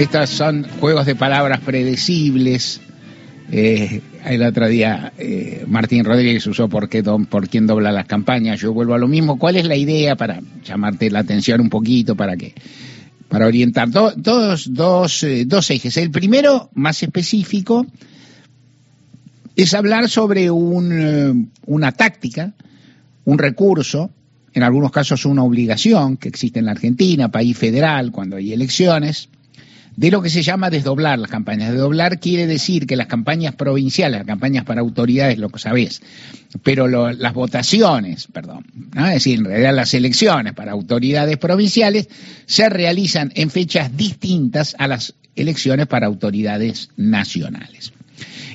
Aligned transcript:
Estos 0.00 0.30
son 0.30 0.66
juegos 0.80 1.04
de 1.04 1.14
palabras 1.14 1.60
predecibles. 1.60 2.80
Eh, 3.52 4.00
el 4.24 4.42
otro 4.42 4.66
día 4.66 5.12
eh, 5.18 5.66
Martín 5.68 6.06
Rodríguez 6.06 6.46
usó 6.46 6.70
por, 6.70 6.88
qué 6.88 7.02
por 7.02 7.50
quién 7.50 7.66
dobla 7.66 7.92
las 7.92 8.06
campañas. 8.06 8.58
Yo 8.58 8.72
vuelvo 8.72 8.94
a 8.94 8.98
lo 8.98 9.08
mismo. 9.08 9.38
¿Cuál 9.38 9.56
es 9.56 9.66
la 9.66 9.76
idea 9.76 10.16
para 10.16 10.40
llamarte 10.64 11.10
la 11.10 11.18
atención 11.18 11.60
un 11.60 11.68
poquito 11.68 12.16
para 12.16 12.34
que 12.38 12.54
para 13.28 13.46
orientar 13.46 13.90
todos 13.90 14.72
dos, 14.72 15.22
eh, 15.22 15.44
dos 15.44 15.70
ejes? 15.70 15.98
El 15.98 16.10
primero, 16.10 16.70
más 16.72 17.02
específico, 17.02 17.84
es 19.54 19.74
hablar 19.74 20.08
sobre 20.08 20.50
un, 20.50 20.92
eh, 20.98 21.48
una 21.66 21.92
táctica, 21.92 22.54
un 23.26 23.36
recurso, 23.36 24.10
en 24.54 24.62
algunos 24.62 24.92
casos 24.92 25.26
una 25.26 25.42
obligación 25.42 26.16
que 26.16 26.30
existe 26.30 26.58
en 26.58 26.64
la 26.64 26.72
Argentina, 26.72 27.30
país 27.30 27.58
federal, 27.58 28.12
cuando 28.12 28.36
hay 28.36 28.54
elecciones, 28.54 29.28
de 30.00 30.10
lo 30.10 30.22
que 30.22 30.30
se 30.30 30.42
llama 30.42 30.70
desdoblar 30.70 31.18
las 31.18 31.30
campañas. 31.30 31.72
Desdoblar 31.72 32.20
quiere 32.20 32.46
decir 32.46 32.86
que 32.86 32.96
las 32.96 33.06
campañas 33.06 33.54
provinciales, 33.54 34.20
las 34.20 34.26
campañas 34.26 34.64
para 34.64 34.80
autoridades, 34.80 35.36
lo 35.36 35.50
que 35.50 35.58
sabés, 35.58 36.00
pero 36.62 36.88
las 36.88 37.34
votaciones, 37.34 38.26
perdón, 38.32 38.64
es 38.96 39.10
decir, 39.10 39.40
en 39.40 39.44
realidad 39.44 39.74
las 39.74 39.92
elecciones 39.92 40.54
para 40.54 40.72
autoridades 40.72 41.36
provinciales 41.36 42.08
se 42.46 42.70
realizan 42.70 43.30
en 43.34 43.50
fechas 43.50 43.94
distintas 43.94 44.74
a 44.78 44.88
las 44.88 45.12
elecciones 45.36 45.86
para 45.86 46.06
autoridades 46.06 46.88
nacionales. 46.96 47.92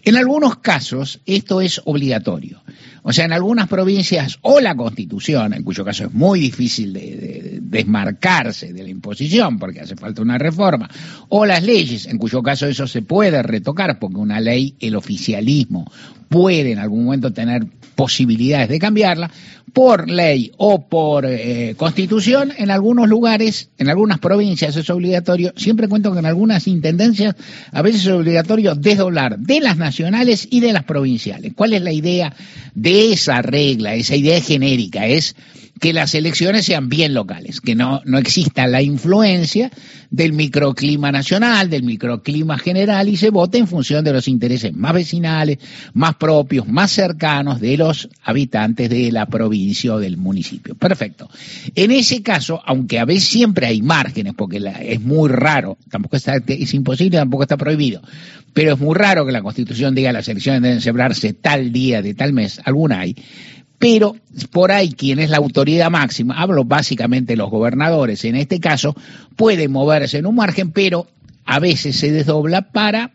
En 0.06 0.16
algunos 0.18 0.58
casos 0.58 1.20
esto 1.26 1.62
es 1.62 1.82
obligatorio. 1.84 2.62
O 3.02 3.12
sea, 3.12 3.26
en 3.26 3.34
algunas 3.34 3.68
provincias 3.68 4.38
o 4.42 4.60
la 4.60 4.76
constitución, 4.76 5.54
en 5.54 5.64
cuyo 5.64 5.84
caso 5.84 6.06
es 6.06 6.14
muy 6.14 6.40
difícil 6.40 6.94
de, 6.94 7.60
desmarcarse 7.62 8.72
de 8.72 8.84
la 8.84 8.90
imposición 8.90 9.58
porque 9.58 9.82
hace 9.82 9.96
falta 9.96 10.22
una 10.22 10.38
reforma, 10.38 10.90
o 11.30 11.46
las 11.46 11.64
leyes, 11.64 12.06
en 12.06 12.20
cuyo 12.20 12.44
caso 12.44 12.68
eso 12.68 12.86
se 12.86 13.02
puede 13.02 13.42
retocar 13.42 13.98
porque 13.98 14.18
una 14.18 14.40
ley, 14.40 14.76
el 14.80 14.96
oficialismo 14.96 15.92
puede 16.30 16.72
en 16.72 16.80
algún 16.80 17.06
momento 17.06 17.34
tener 17.34 17.66
posibilidades 17.96 18.70
de 18.70 18.80
cambiarla, 18.80 19.32
por 19.76 20.10
ley 20.10 20.54
o 20.56 20.88
por 20.88 21.26
eh, 21.26 21.76
constitución, 21.76 22.54
en 22.58 22.72
algunos 22.72 23.10
lugares, 23.10 23.72
en 23.78 23.90
algunas 23.90 24.20
provincias 24.20 24.78
es 24.78 24.90
obligatorio, 24.90 25.52
siempre 25.58 25.90
cuento 25.90 26.14
que 26.14 26.20
en 26.20 26.26
algunas 26.26 26.66
intendencias 26.68 27.36
a 27.74 27.82
veces 27.82 28.06
es 28.06 28.08
obligatorio 28.08 28.76
desdoblar 28.76 29.38
de 29.38 29.60
las 29.60 29.76
nacionales 29.96 30.48
y 30.52 30.60
de 30.60 30.74
las 30.74 30.84
provinciales. 30.84 31.54
¿Cuál 31.56 31.74
es 31.74 31.82
la 31.82 31.94
idea 31.94 32.36
de 32.74 33.14
esa 33.14 33.42
regla, 33.42 33.96
esa 33.96 34.16
idea 34.16 34.42
genérica? 34.42 35.08
Es 35.08 35.36
que 35.80 35.94
las 35.94 36.16
elecciones 36.16 36.66
sean 36.66 36.88
bien 36.88 37.14
locales, 37.14 37.60
que 37.60 37.76
no, 37.76 38.02
no 38.06 38.18
exista 38.18 38.66
la 38.68 38.82
influencia 38.82 39.72
del 40.10 40.32
microclima 40.32 41.12
nacional, 41.12 41.70
del 41.70 41.84
microclima 41.84 42.58
general 42.58 43.10
y 43.10 43.18
se 43.18 43.30
vote 43.30 43.58
en 43.58 43.68
función 43.68 44.04
de 44.06 44.14
los 44.14 44.28
intereses 44.28 44.74
más 44.74 44.94
vecinales, 44.94 45.58
más 45.94 46.16
propios, 46.16 46.68
más 46.68 46.92
cercanos 46.92 47.60
de 47.60 47.78
los 47.78 48.10
habitantes 48.24 48.90
de 48.90 49.12
la 49.12 49.26
provincia 49.26 49.96
o 49.96 50.00
del 50.00 50.16
municipio. 50.16 50.76
Perfecto. 50.76 51.30
En 51.76 51.92
ese 51.92 52.24
caso, 52.24 52.62
aunque 52.66 53.00
a 53.00 53.06
veces 53.06 53.26
siempre 53.26 53.68
hay 53.68 53.82
márgenes, 53.82 54.34
porque 54.36 54.62
es 54.82 55.02
muy 55.02 55.30
raro, 55.30 55.78
tampoco 55.90 56.16
está, 56.16 56.36
es 56.48 56.74
imposible, 56.74 57.18
tampoco 57.18 57.44
está 57.44 57.58
prohibido, 57.58 58.02
pero 58.54 58.74
es 58.74 58.80
muy 58.80 58.96
raro 58.96 59.26
que 59.26 59.34
la 59.34 59.42
Constitución 59.42 59.94
diga 59.94 60.14
las 60.14 60.30
elecciones 60.30 60.62
deben 60.62 60.80
celebrarse 60.80 61.34
tal 61.34 61.74
día 61.74 62.02
de 62.02 62.14
tal 62.14 62.32
mes, 62.32 62.62
alguna 62.64 63.02
hay 63.02 63.16
pero 63.80 64.16
por 64.52 64.72
ahí 64.72 64.94
quien 64.94 65.20
es 65.20 65.30
la 65.30 65.38
autoridad 65.38 65.90
máxima, 65.90 66.40
hablo 66.42 66.64
básicamente 66.64 67.36
los 67.36 67.50
gobernadores 67.50 68.24
en 68.26 68.36
este 68.36 68.60
caso, 68.60 68.96
puede 69.36 69.68
moverse 69.68 70.18
en 70.18 70.26
un 70.26 70.36
margen, 70.36 70.72
pero 70.72 71.08
a 71.46 71.60
veces 71.60 71.98
se 71.98 72.12
desdobla 72.12 72.72
para 72.72 73.12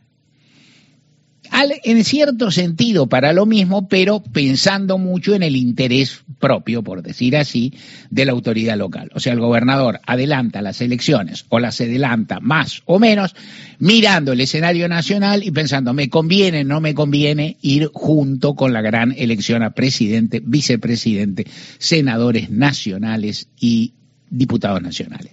en 1.52 2.04
cierto 2.04 2.50
sentido 2.50 3.08
para 3.08 3.32
lo 3.32 3.46
mismo, 3.46 3.88
pero 3.88 4.22
pensando 4.22 4.98
mucho 4.98 5.34
en 5.34 5.42
el 5.42 5.56
interés 5.56 6.22
propio, 6.38 6.82
por 6.82 7.02
decir 7.02 7.36
así, 7.36 7.74
de 8.10 8.24
la 8.24 8.32
autoridad 8.32 8.76
local. 8.76 9.10
O 9.14 9.20
sea, 9.20 9.32
el 9.32 9.40
gobernador 9.40 10.00
adelanta 10.06 10.62
las 10.62 10.80
elecciones 10.80 11.44
o 11.48 11.58
las 11.58 11.80
adelanta 11.80 12.40
más 12.40 12.82
o 12.86 12.98
menos, 12.98 13.34
mirando 13.78 14.32
el 14.32 14.40
escenario 14.40 14.88
nacional 14.88 15.42
y 15.44 15.50
pensando, 15.50 15.92
¿me 15.92 16.08
conviene, 16.08 16.64
no 16.64 16.80
me 16.80 16.94
conviene 16.94 17.56
ir 17.60 17.90
junto 17.92 18.54
con 18.54 18.72
la 18.72 18.80
gran 18.80 19.14
elección 19.16 19.62
a 19.62 19.70
presidente, 19.70 20.40
vicepresidente, 20.44 21.46
senadores 21.78 22.50
nacionales 22.50 23.48
y 23.58 23.94
diputados 24.30 24.80
nacionales? 24.82 25.32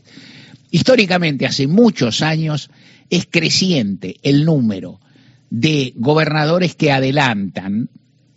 Históricamente, 0.71 1.45
hace 1.45 1.67
muchos 1.67 2.21
años, 2.21 2.69
es 3.09 3.25
creciente 3.29 4.17
el 4.23 4.43
número 4.43 4.99
de 5.49 5.93
gobernadores 5.95 6.75
que 6.75 6.91
adelantan, 6.91 7.89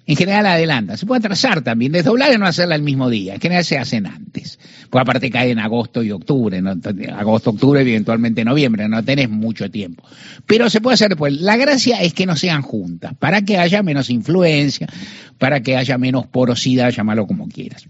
en 0.06 0.16
general 0.16 0.46
adelantan, 0.46 0.98
se 0.98 1.06
puede 1.06 1.20
atrasar 1.20 1.62
también, 1.62 1.92
desdoblar 1.92 2.32
y 2.32 2.38
no 2.38 2.46
hacerla 2.46 2.74
el 2.74 2.82
mismo 2.82 3.08
día, 3.08 3.34
en 3.34 3.40
general 3.40 3.64
se 3.64 3.78
hacen 3.78 4.06
antes, 4.06 4.58
pues 4.88 5.02
aparte 5.02 5.30
cae 5.30 5.50
en 5.50 5.60
agosto 5.60 6.02
y 6.02 6.10
octubre, 6.10 6.60
agosto, 7.16 7.50
octubre, 7.50 7.80
eventualmente 7.80 8.44
noviembre, 8.44 8.88
no 8.88 9.04
tenés 9.04 9.30
mucho 9.30 9.70
tiempo, 9.70 10.02
pero 10.46 10.68
se 10.68 10.80
puede 10.80 10.94
hacer 10.94 11.10
después. 11.10 11.40
La 11.40 11.56
gracia 11.56 12.02
es 12.02 12.12
que 12.12 12.26
no 12.26 12.36
sean 12.36 12.62
juntas, 12.62 13.14
para 13.18 13.42
que 13.42 13.58
haya 13.58 13.82
menos 13.82 14.10
influencia, 14.10 14.88
para 15.38 15.60
que 15.60 15.76
haya 15.76 15.96
menos 15.96 16.26
porosidad, 16.26 16.90
llámalo 16.90 17.26
como 17.26 17.48
quieras. 17.48 17.86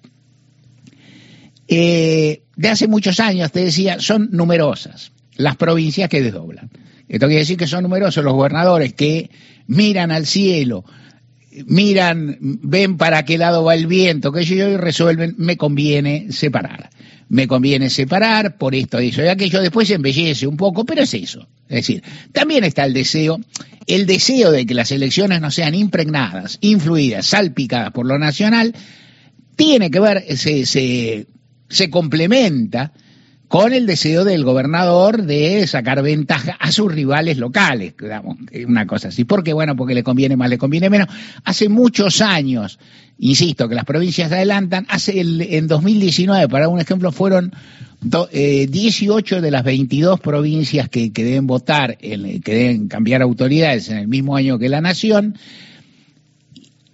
Eh, 1.68 2.42
de 2.56 2.68
hace 2.68 2.88
muchos 2.88 3.20
años, 3.20 3.52
te 3.52 3.64
decía, 3.64 4.00
son 4.00 4.28
numerosas 4.32 5.12
las 5.36 5.56
provincias 5.56 6.10
que 6.10 6.20
desdoblan. 6.20 6.68
Esto 7.10 7.26
quiere 7.26 7.40
decir 7.40 7.56
que 7.56 7.66
son 7.66 7.82
numerosos 7.82 8.22
los 8.22 8.34
gobernadores 8.34 8.92
que 8.92 9.30
miran 9.66 10.12
al 10.12 10.26
cielo, 10.26 10.84
miran, 11.66 12.38
ven 12.40 12.96
para 12.98 13.24
qué 13.24 13.36
lado 13.36 13.64
va 13.64 13.74
el 13.74 13.88
viento, 13.88 14.30
que 14.30 14.42
ellos 14.42 14.80
resuelven, 14.80 15.34
me 15.36 15.56
conviene 15.56 16.30
separar. 16.30 16.88
Me 17.28 17.48
conviene 17.48 17.90
separar 17.90 18.58
por 18.58 18.76
esto, 18.76 18.98
eso 18.98 19.24
y 19.24 19.26
aquello. 19.26 19.60
Después 19.60 19.88
se 19.88 19.94
embellece 19.94 20.46
un 20.46 20.56
poco, 20.56 20.84
pero 20.84 21.02
es 21.02 21.12
eso. 21.14 21.48
Es 21.68 21.76
decir, 21.76 22.02
también 22.32 22.62
está 22.62 22.84
el 22.84 22.94
deseo, 22.94 23.40
el 23.88 24.06
deseo 24.06 24.52
de 24.52 24.64
que 24.64 24.74
las 24.74 24.92
elecciones 24.92 25.40
no 25.40 25.50
sean 25.50 25.74
impregnadas, 25.74 26.58
influidas, 26.60 27.26
salpicadas 27.26 27.90
por 27.90 28.06
lo 28.06 28.20
nacional, 28.20 28.72
tiene 29.56 29.90
que 29.90 29.98
ver, 29.98 30.24
se 30.36 31.90
complementa 31.90 32.92
con 33.50 33.72
el 33.72 33.84
deseo 33.84 34.24
del 34.24 34.44
gobernador 34.44 35.24
de 35.24 35.66
sacar 35.66 36.00
ventaja 36.04 36.52
a 36.60 36.70
sus 36.70 36.94
rivales 36.94 37.36
locales, 37.36 37.94
digamos, 38.00 38.38
una 38.64 38.86
cosa 38.86 39.08
así. 39.08 39.24
¿Por 39.24 39.42
qué? 39.42 39.52
Bueno, 39.52 39.74
porque 39.74 39.92
le 39.92 40.04
conviene 40.04 40.36
más, 40.36 40.48
le 40.48 40.56
conviene 40.56 40.88
menos. 40.88 41.08
Hace 41.42 41.68
muchos 41.68 42.20
años, 42.20 42.78
insisto, 43.18 43.68
que 43.68 43.74
las 43.74 43.84
provincias 43.84 44.30
adelantan, 44.30 44.86
hace 44.88 45.20
el, 45.20 45.40
en 45.40 45.66
2019, 45.66 46.46
para 46.46 46.68
un 46.68 46.78
ejemplo, 46.78 47.10
fueron 47.10 47.52
18 48.02 49.36
eh, 49.36 49.40
de 49.40 49.50
las 49.50 49.64
22 49.64 50.20
provincias 50.20 50.88
que, 50.88 51.10
deben 51.10 51.48
votar, 51.48 51.98
que 51.98 52.40
deben 52.44 52.86
cambiar 52.86 53.20
autoridades 53.20 53.88
en 53.88 53.98
el 53.98 54.06
mismo 54.06 54.36
año 54.36 54.60
que 54.60 54.68
la 54.68 54.80
nación, 54.80 55.36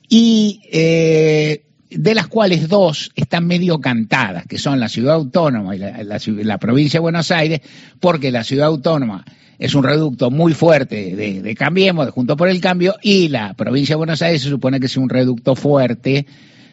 y 0.08 0.62
eh, 0.72 1.65
de 1.90 2.14
las 2.14 2.26
cuales 2.26 2.68
dos 2.68 3.10
están 3.14 3.46
medio 3.46 3.80
cantadas, 3.80 4.46
que 4.46 4.58
son 4.58 4.80
la 4.80 4.88
ciudad 4.88 5.14
autónoma 5.14 5.76
y 5.76 5.78
la, 5.78 6.58
provincia 6.58 6.98
de 6.98 7.02
Buenos 7.02 7.30
Aires, 7.30 7.60
porque 8.00 8.30
la 8.30 8.44
ciudad 8.44 8.66
autónoma 8.66 9.24
es 9.58 9.74
un 9.74 9.84
reducto 9.84 10.30
muy 10.30 10.52
fuerte 10.52 11.14
de, 11.16 11.42
de, 11.42 11.54
Cambiemos, 11.54 12.06
de 12.06 12.12
Junto 12.12 12.36
por 12.36 12.48
el 12.48 12.60
Cambio, 12.60 12.96
y 13.02 13.28
la 13.28 13.54
provincia 13.54 13.94
de 13.94 13.98
Buenos 13.98 14.22
Aires 14.22 14.42
se 14.42 14.48
supone 14.48 14.80
que 14.80 14.86
es 14.86 14.96
un 14.96 15.08
reducto 15.08 15.54
fuerte 15.54 16.26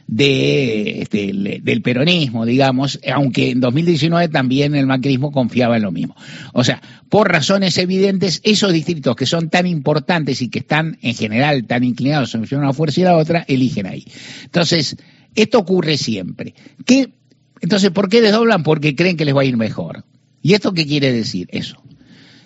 de, 0.07 1.01
este, 1.01 1.31
del 1.61 1.81
peronismo, 1.81 2.45
digamos, 2.45 2.99
aunque 3.11 3.51
en 3.51 3.59
2019 3.59 4.29
también 4.29 4.75
el 4.75 4.85
macrismo 4.85 5.31
confiaba 5.31 5.77
en 5.77 5.83
lo 5.83 5.91
mismo. 5.91 6.15
O 6.53 6.63
sea, 6.63 6.81
por 7.09 7.31
razones 7.31 7.77
evidentes, 7.77 8.41
esos 8.43 8.73
distritos 8.73 9.15
que 9.15 9.25
son 9.25 9.49
tan 9.49 9.65
importantes 9.65 10.41
y 10.41 10.49
que 10.49 10.59
están 10.59 10.97
en 11.01 11.15
general 11.15 11.65
tan 11.65 11.83
inclinados 11.83 12.35
en 12.35 12.45
una 12.51 12.73
fuerza 12.73 13.01
y 13.01 13.03
la 13.03 13.17
otra, 13.17 13.45
eligen 13.47 13.87
ahí. 13.87 14.05
Entonces, 14.43 14.97
esto 15.35 15.59
ocurre 15.59 15.97
siempre. 15.97 16.53
¿Qué, 16.85 17.13
entonces, 17.61 17.91
¿por 17.91 18.09
qué 18.09 18.21
desdoblan? 18.21 18.63
Porque 18.63 18.95
creen 18.95 19.17
que 19.17 19.25
les 19.25 19.35
va 19.35 19.41
a 19.41 19.45
ir 19.45 19.57
mejor. 19.57 20.03
¿Y 20.41 20.53
esto 20.53 20.73
qué 20.73 20.85
quiere 20.85 21.11
decir? 21.11 21.47
Eso. 21.51 21.81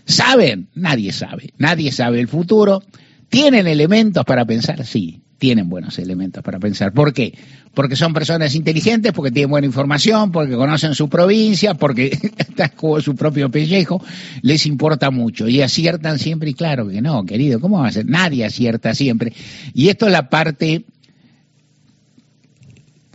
¿Saben? 0.05 0.69
Nadie 0.75 1.11
sabe. 1.11 1.53
Nadie 1.57 1.91
sabe 1.91 2.19
el 2.19 2.27
futuro. 2.27 2.83
¿Tienen 3.27 3.67
elementos 3.67 4.23
para 4.23 4.45
pensar? 4.45 4.85
Sí 4.85 5.23
tienen 5.37 5.69
buenos 5.69 5.99
elementos 5.99 6.43
para 6.43 6.59
pensar. 6.59 6.91
¿Por 6.93 7.13
qué? 7.13 7.33
Porque 7.73 7.95
son 7.95 8.13
personas 8.13 8.55
inteligentes, 8.55 9.13
porque 9.13 9.31
tienen 9.31 9.51
buena 9.51 9.67
información, 9.67 10.31
porque 10.31 10.55
conocen 10.55 10.95
su 10.95 11.09
provincia, 11.09 11.75
porque 11.75 12.17
está 12.37 12.69
con 12.69 13.01
su 13.01 13.15
propio 13.15 13.49
pellejo, 13.49 14.03
les 14.41 14.65
importa 14.65 15.11
mucho 15.11 15.47
y 15.47 15.61
aciertan 15.61 16.19
siempre 16.19 16.49
y 16.49 16.53
claro 16.53 16.87
que 16.87 17.01
no, 17.01 17.25
querido, 17.25 17.59
¿cómo 17.59 17.79
va 17.79 17.87
a 17.87 17.91
ser? 17.91 18.05
Nadie 18.05 18.45
acierta 18.45 18.95
siempre. 18.95 19.33
Y 19.73 19.89
esto 19.89 20.07
es 20.07 20.11
la 20.11 20.29
parte 20.29 20.85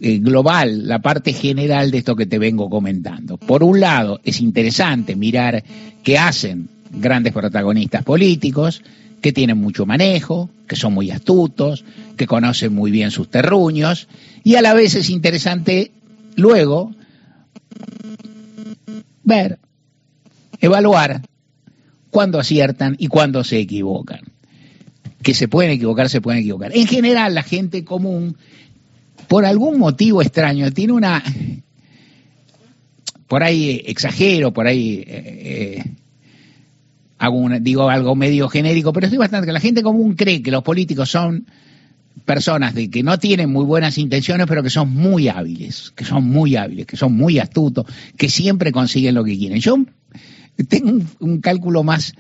eh, 0.01 0.19
global, 0.19 0.87
la 0.87 1.01
parte 1.01 1.33
general 1.33 1.91
de 1.91 1.99
esto 1.99 2.15
que 2.15 2.27
te 2.27 2.39
vengo 2.39 2.71
comentando. 2.71 3.37
Por 3.37 3.63
un 3.65 3.81
lado, 3.81 4.21
es 4.25 4.41
interesante 4.41 5.17
mirar 5.17 5.63
qué 6.05 6.19
hacen 6.19 6.69
grandes 6.91 7.33
protagonistas 7.33 8.05
políticos, 8.05 8.83
que 9.23 9.33
tienen 9.33 9.59
mucho 9.59 9.87
manejo, 9.87 10.51
que 10.67 10.77
son 10.77 10.93
muy 10.93 11.11
astutos, 11.11 11.85
que 12.23 12.27
conocen 12.29 12.73
muy 12.73 12.93
bien 12.93 13.11
sus 13.11 13.29
terruños, 13.29 14.07
y 14.45 14.55
a 14.55 14.63
la 14.63 14.75
vez 14.75 14.95
es 14.95 15.11
interesante 15.11 15.91
luego 16.37 16.93
ver, 19.25 19.59
evaluar 20.61 21.23
cuándo 22.11 22.39
aciertan 22.39 22.95
y 22.97 23.09
cuándo 23.09 23.43
se 23.43 23.59
equivocan. 23.59 24.21
Que 25.21 25.35
se 25.35 25.49
pueden 25.49 25.73
equivocar, 25.73 26.09
se 26.09 26.21
pueden 26.21 26.43
equivocar. 26.43 26.71
En 26.77 26.87
general, 26.87 27.35
la 27.35 27.43
gente 27.43 27.85
común, 27.85 28.37
por 29.27 29.45
algún 29.45 29.81
motivo 29.81 30.23
extraño, 30.23 30.71
tiene 30.71 30.93
una... 30.93 31.25
Por 33.27 33.43
ahí 33.43 33.83
exagero, 33.87 34.53
por 34.53 34.69
ahí 34.69 35.03
eh, 35.07 35.79
eh, 35.79 35.85
hago 37.19 37.49
digo 37.61 37.89
algo 37.89 38.15
medio 38.15 38.49
genérico, 38.49 38.93
pero 38.93 39.07
estoy 39.07 39.19
bastante 39.19 39.51
la 39.53 39.61
gente 39.61 39.83
común 39.83 40.15
cree 40.15 40.43
que 40.43 40.51
los 40.51 40.63
políticos 40.63 41.11
son 41.11 41.47
personas 42.25 42.75
de 42.75 42.91
que 42.91 43.03
no 43.03 43.19
tienen 43.19 43.51
muy 43.51 43.65
buenas 43.65 43.99
intenciones, 43.99 44.47
pero 44.47 44.63
que 44.63 44.71
son 44.71 44.91
muy 44.91 45.29
hábiles, 45.29 45.93
que 45.95 46.05
son 46.05 46.25
muy 46.25 46.57
hábiles, 46.57 46.87
que 46.87 46.97
son 46.97 47.15
muy 47.15 47.39
astutos, 47.39 47.87
que 48.17 48.29
siempre 48.29 48.73
consiguen 48.73 49.15
lo 49.15 49.25
que 49.25 49.37
quieren. 49.37 49.61
Yo 49.61 49.77
tengo 50.69 51.05
un 51.21 51.41
cálculo 51.41 51.83
más 51.83 52.15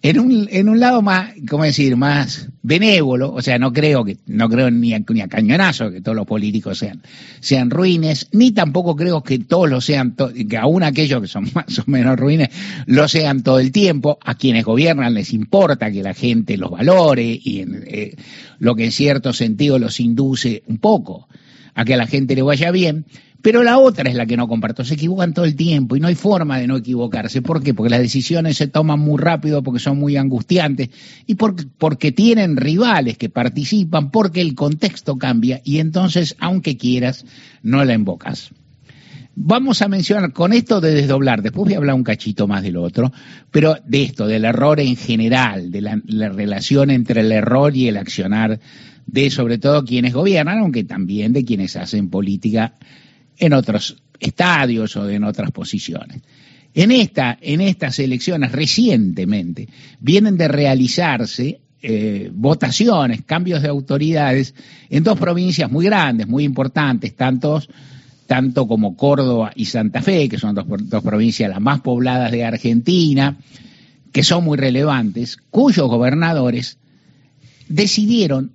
en 0.00 0.20
un, 0.20 0.48
en 0.50 0.68
un 0.68 0.78
lado 0.78 1.02
más, 1.02 1.32
¿cómo 1.48 1.64
decir?, 1.64 1.96
más 1.96 2.48
benévolo, 2.62 3.32
o 3.32 3.42
sea, 3.42 3.58
no 3.58 3.72
creo 3.72 4.04
que, 4.04 4.18
no 4.26 4.48
creo 4.48 4.70
ni 4.70 4.94
a, 4.94 5.00
ni 5.00 5.20
a 5.20 5.28
cañonazo 5.28 5.90
que 5.90 6.00
todos 6.00 6.14
los 6.14 6.26
políticos 6.26 6.78
sean, 6.78 7.02
sean 7.40 7.70
ruines, 7.70 8.28
ni 8.32 8.52
tampoco 8.52 8.94
creo 8.94 9.22
que 9.22 9.40
todos 9.40 9.68
lo 9.68 9.80
sean, 9.80 10.14
que 10.48 10.56
aún 10.56 10.84
aquellos 10.84 11.20
que 11.20 11.26
son 11.26 11.48
más 11.54 11.78
o 11.80 11.84
menos 11.86 12.16
ruines, 12.16 12.50
lo 12.86 13.08
sean 13.08 13.42
todo 13.42 13.58
el 13.58 13.72
tiempo, 13.72 14.18
a 14.24 14.36
quienes 14.36 14.64
gobiernan 14.64 15.14
les 15.14 15.32
importa 15.32 15.90
que 15.90 16.02
la 16.02 16.14
gente 16.14 16.56
los 16.56 16.70
valore 16.70 17.24
y 17.42 17.64
eh, 17.86 18.14
lo 18.60 18.76
que 18.76 18.84
en 18.84 18.92
cierto 18.92 19.32
sentido 19.32 19.78
los 19.78 19.98
induce 19.98 20.62
un 20.66 20.78
poco 20.78 21.28
a 21.74 21.84
que 21.84 21.94
a 21.94 21.96
la 21.96 22.06
gente 22.06 22.34
le 22.34 22.42
vaya 22.42 22.70
bien, 22.70 23.04
pero 23.48 23.62
la 23.62 23.78
otra 23.78 24.10
es 24.10 24.14
la 24.14 24.26
que 24.26 24.36
no 24.36 24.46
comparto. 24.46 24.84
Se 24.84 24.92
equivocan 24.92 25.32
todo 25.32 25.46
el 25.46 25.56
tiempo 25.56 25.96
y 25.96 26.00
no 26.00 26.08
hay 26.08 26.14
forma 26.14 26.58
de 26.58 26.66
no 26.66 26.76
equivocarse. 26.76 27.40
¿Por 27.40 27.62
qué? 27.62 27.72
Porque 27.72 27.88
las 27.88 28.00
decisiones 28.00 28.58
se 28.58 28.66
toman 28.66 29.00
muy 29.00 29.18
rápido, 29.18 29.62
porque 29.62 29.80
son 29.80 29.98
muy 29.98 30.18
angustiantes 30.18 30.90
y 31.26 31.34
porque, 31.36 32.12
tienen 32.12 32.58
rivales 32.58 33.16
que 33.16 33.30
participan, 33.30 34.10
porque 34.10 34.42
el 34.42 34.54
contexto 34.54 35.16
cambia 35.16 35.62
y 35.64 35.78
entonces, 35.78 36.36
aunque 36.40 36.76
quieras, 36.76 37.24
no 37.62 37.82
la 37.86 37.94
invocas. 37.94 38.50
Vamos 39.34 39.80
a 39.80 39.88
mencionar 39.88 40.34
con 40.34 40.52
esto 40.52 40.82
de 40.82 40.92
desdoblar, 40.92 41.40
después 41.40 41.68
voy 41.68 41.74
a 41.74 41.78
hablar 41.78 41.94
un 41.94 42.04
cachito 42.04 42.46
más 42.46 42.62
del 42.62 42.76
otro, 42.76 43.10
pero 43.50 43.76
de 43.86 44.02
esto, 44.02 44.26
del 44.26 44.44
error 44.44 44.78
en 44.78 44.94
general, 44.94 45.70
de 45.70 45.80
la 45.80 46.28
relación 46.28 46.90
entre 46.90 47.22
el 47.22 47.32
error 47.32 47.74
y 47.74 47.88
el 47.88 47.96
accionar 47.96 48.60
de 49.06 49.30
sobre 49.30 49.56
todo 49.56 49.86
quienes 49.86 50.12
gobiernan, 50.12 50.58
aunque 50.58 50.84
también 50.84 51.32
de 51.32 51.46
quienes 51.46 51.76
hacen 51.76 52.10
política 52.10 52.74
en 53.38 53.52
otros 53.52 53.96
estadios 54.18 54.96
o 54.96 55.08
en 55.08 55.24
otras 55.24 55.50
posiciones. 55.50 56.22
En, 56.74 56.92
esta, 56.92 57.38
en 57.40 57.60
estas 57.60 57.98
elecciones 57.98 58.52
recientemente 58.52 59.68
vienen 60.00 60.36
de 60.36 60.48
realizarse 60.48 61.60
eh, 61.80 62.30
votaciones, 62.32 63.22
cambios 63.24 63.62
de 63.62 63.68
autoridades 63.68 64.54
en 64.90 65.04
dos 65.04 65.18
provincias 65.18 65.70
muy 65.70 65.86
grandes, 65.86 66.26
muy 66.26 66.44
importantes, 66.44 67.14
tantos, 67.14 67.68
tanto 68.26 68.66
como 68.66 68.96
Córdoba 68.96 69.52
y 69.54 69.66
Santa 69.66 70.02
Fe, 70.02 70.28
que 70.28 70.38
son 70.38 70.54
dos, 70.54 70.66
dos 70.68 71.02
provincias 71.02 71.48
las 71.48 71.60
más 71.60 71.80
pobladas 71.80 72.32
de 72.32 72.44
Argentina, 72.44 73.38
que 74.12 74.22
son 74.22 74.44
muy 74.44 74.58
relevantes, 74.58 75.38
cuyos 75.50 75.88
gobernadores 75.88 76.78
decidieron 77.68 78.52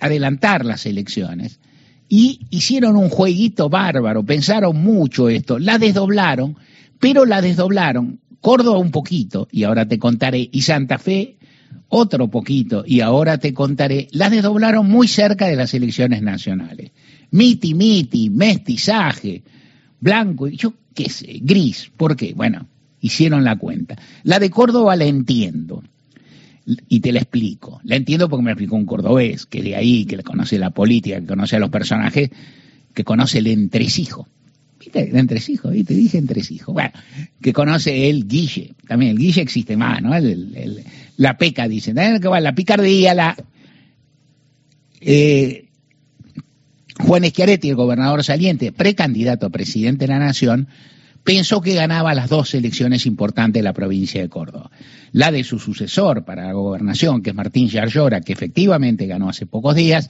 adelantar 0.00 0.64
las 0.64 0.86
elecciones 0.86 1.60
y 2.08 2.46
hicieron 2.50 2.96
un 2.96 3.08
jueguito 3.08 3.68
bárbaro, 3.68 4.24
pensaron 4.24 4.76
mucho 4.76 5.28
esto, 5.28 5.58
la 5.58 5.78
desdoblaron, 5.78 6.56
pero 6.98 7.24
la 7.24 7.40
desdoblaron 7.42 8.20
Córdoba 8.40 8.78
un 8.78 8.90
poquito, 8.90 9.48
y 9.50 9.64
ahora 9.64 9.88
te 9.88 9.98
contaré, 9.98 10.48
y 10.52 10.62
Santa 10.62 10.98
Fe 10.98 11.36
otro 11.88 12.28
poquito, 12.28 12.84
y 12.86 13.00
ahora 13.00 13.38
te 13.38 13.52
contaré, 13.52 14.08
la 14.12 14.30
desdoblaron 14.30 14.88
muy 14.88 15.08
cerca 15.08 15.46
de 15.46 15.56
las 15.56 15.74
elecciones 15.74 16.22
nacionales. 16.22 16.92
Miti, 17.30 17.74
miti, 17.74 18.30
mestizaje, 18.30 19.42
blanco, 20.00 20.48
yo 20.48 20.74
qué 20.94 21.10
sé, 21.10 21.38
gris, 21.42 21.90
¿por 21.96 22.16
qué? 22.16 22.34
Bueno, 22.34 22.68
hicieron 23.00 23.44
la 23.44 23.56
cuenta. 23.56 23.96
La 24.22 24.38
de 24.38 24.50
Córdoba 24.50 24.96
la 24.96 25.04
entiendo 25.04 25.82
y 26.66 27.00
te 27.00 27.12
la 27.12 27.20
explico. 27.20 27.80
La 27.84 27.96
entiendo 27.96 28.28
porque 28.28 28.44
me 28.44 28.50
explicó 28.50 28.76
un 28.76 28.86
cordobés, 28.86 29.46
que 29.46 29.62
de 29.62 29.76
ahí, 29.76 30.04
que 30.04 30.18
conoce 30.22 30.58
la 30.58 30.70
política, 30.70 31.20
que 31.20 31.26
conoce 31.26 31.56
a 31.56 31.60
los 31.60 31.70
personajes, 31.70 32.30
que 32.92 33.04
conoce 33.04 33.38
el 33.38 33.46
entresijo. 33.46 34.26
¿Viste? 34.78 35.08
El 35.10 35.16
entresijo, 35.16 35.70
¿viste? 35.70 35.94
Dije 35.94 36.18
entresijo. 36.18 36.72
Bueno, 36.72 36.90
que 37.40 37.52
conoce 37.52 38.10
el 38.10 38.26
guille. 38.26 38.74
También 38.86 39.12
el 39.12 39.18
guille 39.18 39.42
existe 39.42 39.76
más, 39.76 40.02
¿no? 40.02 40.10
la 41.16 41.38
peca, 41.38 41.68
dicen. 41.68 41.96
que 42.20 42.28
va? 42.28 42.40
La 42.40 42.54
picardía, 42.54 43.14
la... 43.14 43.36
Eh, 45.00 45.66
Juan 46.98 47.24
Schiaretti, 47.24 47.68
el 47.68 47.76
gobernador 47.76 48.24
saliente, 48.24 48.72
precandidato 48.72 49.46
a 49.46 49.50
presidente 49.50 50.06
de 50.06 50.12
la 50.12 50.18
Nación, 50.18 50.68
pensó 51.24 51.60
que 51.60 51.74
ganaba 51.74 52.14
las 52.14 52.30
dos 52.30 52.54
elecciones 52.54 53.04
importantes 53.04 53.60
de 53.60 53.64
la 53.64 53.74
provincia 53.74 54.20
de 54.20 54.28
Córdoba. 54.28 54.70
La 55.12 55.30
de 55.30 55.44
su 55.44 55.58
sucesor 55.58 56.24
para 56.24 56.46
la 56.46 56.52
gobernación, 56.52 57.22
que 57.22 57.30
es 57.30 57.36
Martín 57.36 57.68
Yarlora, 57.68 58.20
que 58.20 58.32
efectivamente 58.32 59.06
ganó 59.06 59.28
hace 59.28 59.46
pocos 59.46 59.74
días, 59.74 60.08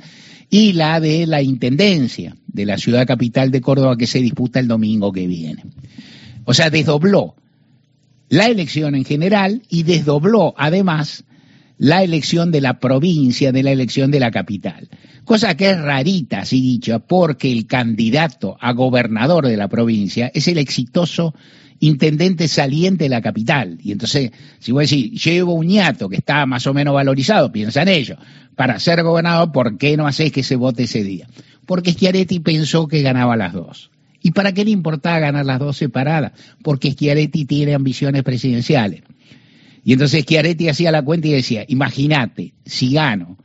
y 0.50 0.72
la 0.72 1.00
de 1.00 1.26
la 1.26 1.42
intendencia 1.42 2.36
de 2.46 2.66
la 2.66 2.78
ciudad 2.78 3.06
capital 3.06 3.50
de 3.50 3.60
Córdoba, 3.60 3.96
que 3.96 4.06
se 4.06 4.20
disputa 4.20 4.60
el 4.60 4.68
domingo 4.68 5.12
que 5.12 5.26
viene. 5.26 5.62
O 6.44 6.54
sea, 6.54 6.70
desdobló 6.70 7.34
la 8.28 8.46
elección 8.46 8.94
en 8.94 9.04
general 9.04 9.62
y 9.68 9.82
desdobló 9.82 10.54
además 10.56 11.24
la 11.78 12.02
elección 12.02 12.50
de 12.50 12.60
la 12.60 12.80
provincia 12.80 13.52
de 13.52 13.62
la 13.62 13.72
elección 13.72 14.10
de 14.10 14.20
la 14.20 14.30
capital. 14.30 14.88
Cosa 15.26 15.56
que 15.56 15.70
es 15.70 15.80
rarita, 15.80 16.42
así 16.42 16.60
dicho, 16.60 17.00
porque 17.00 17.50
el 17.50 17.66
candidato 17.66 18.56
a 18.60 18.72
gobernador 18.72 19.48
de 19.48 19.56
la 19.56 19.66
provincia 19.66 20.30
es 20.32 20.46
el 20.46 20.56
exitoso 20.56 21.34
intendente 21.80 22.46
saliente 22.46 23.04
de 23.04 23.10
la 23.10 23.20
capital. 23.20 23.76
Y 23.82 23.90
entonces, 23.90 24.30
si 24.60 24.70
voy 24.70 24.82
a 24.82 24.84
decir, 24.84 25.10
llevo 25.10 25.54
un 25.54 25.66
ñato 25.66 26.08
que 26.08 26.18
está 26.18 26.46
más 26.46 26.64
o 26.68 26.72
menos 26.72 26.94
valorizado, 26.94 27.50
piensa 27.50 27.82
en 27.82 27.88
ello, 27.88 28.16
para 28.54 28.78
ser 28.78 29.02
gobernador, 29.02 29.50
¿por 29.50 29.76
qué 29.78 29.96
no 29.96 30.06
hacéis 30.06 30.30
que 30.30 30.44
se 30.44 30.54
vote 30.54 30.84
ese 30.84 31.02
día? 31.02 31.26
Porque 31.66 31.90
Schiaretti 31.90 32.38
pensó 32.38 32.86
que 32.86 33.02
ganaba 33.02 33.36
las 33.36 33.52
dos. 33.52 33.90
¿Y 34.22 34.30
para 34.30 34.52
qué 34.52 34.64
le 34.64 34.70
importaba 34.70 35.18
ganar 35.18 35.44
las 35.44 35.58
dos 35.58 35.76
separadas? 35.76 36.34
Porque 36.62 36.92
Schiaretti 36.92 37.46
tiene 37.46 37.74
ambiciones 37.74 38.22
presidenciales. 38.22 39.02
Y 39.84 39.92
entonces 39.92 40.22
Schiaretti 40.22 40.68
hacía 40.68 40.92
la 40.92 41.02
cuenta 41.02 41.26
y 41.26 41.32
decía, 41.32 41.64
imagínate, 41.66 42.54
si 42.64 42.92
gano 42.92 43.38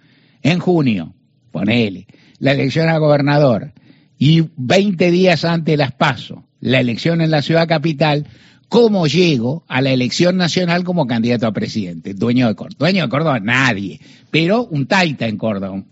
en 0.44 0.60
junio, 0.60 1.16
ponele, 1.52 2.08
la 2.40 2.52
elección 2.54 2.90
a 2.90 2.98
gobernador 2.98 3.74
y 4.18 4.46
20 4.56 5.12
días 5.12 5.46
antes 5.46 5.78
las 5.78 5.92
paso, 5.92 6.44
la 6.60 6.80
elección 6.80 7.22
en 7.22 7.32
la 7.32 7.42
ciudad 7.42 7.68
capital, 7.68 8.28
¿cómo 8.70 9.08
llego 9.08 9.64
a 9.68 9.82
la 9.82 9.92
elección 9.92 10.38
nacional 10.38 10.84
como 10.84 11.08
candidato 11.08 11.48
a 11.48 11.54
presidente? 11.54 12.14
Dueño 12.14 12.48
de 12.48 12.56
Córdoba. 12.56 12.78
Dueño 12.80 13.04
de 13.04 13.10
Córdoba, 13.10 13.40
nadie, 13.40 14.00
pero 14.30 14.66
un 14.66 14.88
taita 14.88 15.28
en 15.28 15.38
Córdoba. 15.38 15.84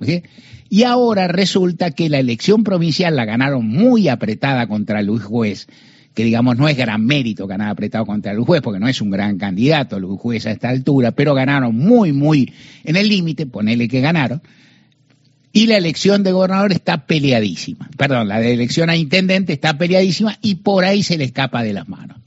Y 0.70 0.84
ahora 0.84 1.28
resulta 1.28 1.92
que 1.92 2.10
la 2.10 2.20
elección 2.20 2.64
provincial 2.64 3.16
la 3.16 3.26
ganaron 3.26 3.68
muy 3.68 4.08
apretada 4.08 4.68
contra 4.68 5.02
Luis 5.02 5.24
Juez 5.24 5.68
que 6.20 6.26
digamos 6.26 6.58
no 6.58 6.68
es 6.68 6.76
gran 6.76 7.06
mérito 7.06 7.48
ganar 7.48 7.70
apretado 7.70 8.06
contra 8.06 8.34
el 8.34 8.40
juez, 8.42 8.62
porque 8.62 8.80
no 8.80 8.90
es 8.90 9.00
un 9.00 9.10
gran 9.10 9.38
candidato 9.38 9.96
el 9.96 10.04
juez 10.04 10.46
a 10.48 10.52
esta 10.52 10.68
altura, 10.68 11.12
pero 11.12 11.34
ganaron 11.34 11.74
muy, 11.74 12.12
muy 12.12 12.52
en 12.84 12.98
el 12.98 13.08
límite, 13.08 13.46
ponele 13.46 13.88
que 13.88 14.02
ganaron, 14.02 14.42
y 15.52 15.68
la 15.68 15.78
elección 15.78 16.24
de 16.24 16.32
gobernador 16.32 16.72
está 16.72 17.06
peleadísima. 17.06 17.90
Perdón, 17.98 18.28
la 18.28 18.40
de 18.40 18.54
elección 18.54 18.90
a 18.90 18.96
intendente 18.96 19.54
está 19.54 19.78
peleadísima 19.78 20.38
y 20.42 20.56
por 20.56 20.86
ahí 20.86 21.04
se 21.04 21.18
le 21.18 21.26
escapa 21.26 21.64
de 21.64 21.74
las 21.74 21.90
manos. 21.90 22.18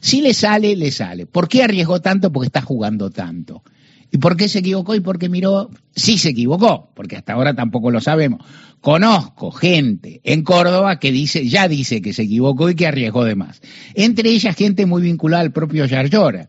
Si 0.00 0.20
le 0.20 0.34
sale, 0.34 0.76
le 0.76 0.90
sale. 0.90 1.26
¿Por 1.26 1.48
qué 1.48 1.62
arriesgó 1.62 2.00
tanto? 2.00 2.32
Porque 2.32 2.46
está 2.46 2.60
jugando 2.60 3.10
tanto. 3.10 3.62
¿Y 4.10 4.18
por 4.18 4.36
qué 4.36 4.48
se 4.48 4.60
equivocó? 4.60 4.94
Y 4.94 5.00
porque 5.00 5.28
miró, 5.28 5.70
sí 5.94 6.18
se 6.18 6.30
equivocó, 6.30 6.90
porque 6.94 7.16
hasta 7.16 7.32
ahora 7.32 7.54
tampoco 7.54 7.90
lo 7.90 8.00
sabemos. 8.00 8.46
Conozco 8.80 9.50
gente 9.50 10.20
en 10.24 10.42
Córdoba 10.44 10.98
que 11.00 11.10
dice, 11.10 11.48
ya 11.48 11.68
dice 11.68 12.00
que 12.00 12.12
se 12.12 12.22
equivocó 12.22 12.70
y 12.70 12.74
que 12.74 12.86
arriesgó 12.86 13.24
de 13.24 13.34
más. 13.34 13.60
Entre 13.94 14.30
ellas 14.30 14.54
gente 14.56 14.86
muy 14.86 15.02
vinculada 15.02 15.42
al 15.42 15.52
propio 15.52 15.86
Yarlora, 15.86 16.48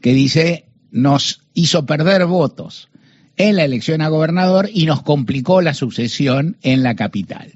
que 0.00 0.14
dice, 0.14 0.66
nos 0.90 1.42
hizo 1.54 1.84
perder 1.84 2.24
votos 2.26 2.88
en 3.36 3.56
la 3.56 3.64
elección 3.64 4.00
a 4.00 4.08
gobernador 4.08 4.70
y 4.72 4.86
nos 4.86 5.02
complicó 5.02 5.60
la 5.60 5.74
sucesión 5.74 6.56
en 6.62 6.82
la 6.82 6.94
capital. 6.94 7.52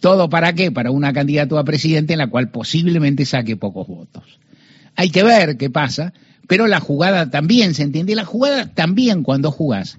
¿Todo 0.00 0.30
para 0.30 0.54
qué? 0.54 0.72
Para 0.72 0.90
una 0.90 1.12
candidatura 1.12 1.60
a 1.60 1.64
presidente 1.64 2.14
en 2.14 2.18
la 2.18 2.28
cual 2.28 2.50
posiblemente 2.50 3.26
saque 3.26 3.56
pocos 3.56 3.86
votos. 3.86 4.24
Hay 4.96 5.10
que 5.10 5.22
ver 5.22 5.56
qué 5.56 5.70
pasa, 5.70 6.12
pero 6.46 6.66
la 6.66 6.80
jugada 6.80 7.30
también 7.30 7.74
se 7.74 7.82
entiende, 7.82 8.14
la 8.14 8.24
jugada 8.24 8.72
también 8.72 9.22
cuando 9.22 9.50
jugás. 9.50 9.98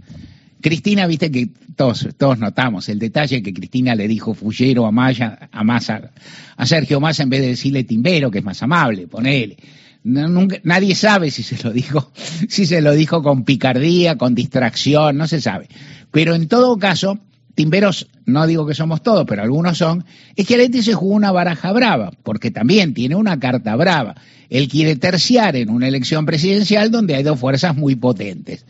Cristina, 0.62 1.08
viste 1.08 1.32
que 1.32 1.50
todos, 1.76 2.08
todos 2.18 2.38
notamos 2.40 2.90
el 2.90 3.00
detalle 3.00 3.42
que 3.42 3.54
Cristina 3.54 3.96
le 3.96 4.08
dijo 4.08 4.34
Fullero 4.34 4.86
a 4.86 4.92
Maya, 4.92 5.50
a 5.52 5.64
Massa, 5.64 6.12
a 6.56 6.66
Sergio 6.66 7.00
Massa 7.00 7.24
en 7.24 7.30
vez 7.30 7.42
de 7.42 7.48
decirle 7.48 7.84
Timbero, 7.84 8.30
que 8.32 8.40
es 8.40 8.44
más 8.44 8.62
amable, 8.62 9.08
ponele. 9.08 9.58
Nadie 10.04 10.96
sabe 10.96 11.32
si 11.32 11.44
se 11.44 11.62
lo 11.64 11.72
dijo, 11.72 12.12
si 12.50 12.66
se 12.66 12.82
lo 12.82 12.94
dijo 12.94 13.22
con 13.22 13.44
picardía, 13.44 14.18
con 14.18 14.36
distracción, 14.36 15.18
no 15.18 15.28
se 15.28 15.42
sabe. 15.42 15.68
Pero 16.12 16.36
en 16.36 16.48
todo 16.48 16.78
caso, 16.78 17.20
timberos, 17.56 18.08
no 18.26 18.48
digo 18.48 18.66
que 18.66 18.74
somos 18.74 19.04
todos, 19.04 19.26
pero 19.28 19.44
algunos 19.44 19.78
son, 19.78 20.06
es 20.36 20.48
que 20.48 20.56
Aleti 20.56 20.82
se 20.82 20.94
jugó 20.94 21.16
una 21.16 21.32
baraja 21.32 21.72
brava, 21.72 22.12
porque 22.24 22.52
también 22.52 22.94
tiene 22.94 23.16
una 23.16 23.40
carta 23.40 23.76
brava. 23.76 24.16
Él 24.50 24.68
quiere 24.68 24.96
terciar 24.96 25.56
en 25.56 25.70
una 25.70 25.88
elección 25.88 26.26
presidencial 26.26 26.92
donde 26.92 27.16
hay 27.16 27.24
dos 27.24 27.40
fuerzas 27.40 27.76
muy 27.76 27.96
potentes. 27.96 28.66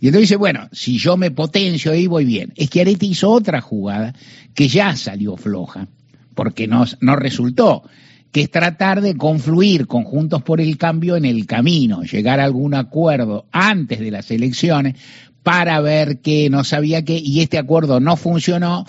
Y 0.00 0.06
entonces 0.06 0.28
dice, 0.28 0.36
bueno, 0.36 0.68
si 0.72 0.98
yo 0.98 1.16
me 1.16 1.30
potencio 1.30 1.92
ahí 1.92 2.06
voy 2.06 2.24
bien. 2.24 2.52
Es 2.56 2.70
que 2.70 2.80
Areti 2.80 3.08
hizo 3.08 3.30
otra 3.30 3.60
jugada 3.60 4.14
que 4.54 4.68
ya 4.68 4.94
salió 4.96 5.36
floja, 5.36 5.88
porque 6.34 6.68
no, 6.68 6.84
no 7.00 7.16
resultó, 7.16 7.82
que 8.32 8.42
es 8.42 8.50
tratar 8.50 9.00
de 9.00 9.16
confluir 9.16 9.86
conjuntos 9.86 10.42
por 10.42 10.60
el 10.60 10.76
cambio 10.76 11.16
en 11.16 11.24
el 11.24 11.46
camino, 11.46 12.02
llegar 12.02 12.40
a 12.40 12.44
algún 12.44 12.74
acuerdo 12.74 13.46
antes 13.52 14.00
de 14.00 14.10
las 14.10 14.30
elecciones 14.30 14.96
para 15.42 15.80
ver 15.80 16.20
que 16.20 16.50
no 16.50 16.64
sabía 16.64 17.04
qué, 17.04 17.18
y 17.18 17.40
este 17.40 17.58
acuerdo 17.58 18.00
no 18.00 18.16
funcionó, 18.16 18.84